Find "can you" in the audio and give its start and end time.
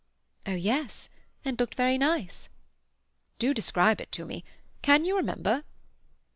4.81-5.15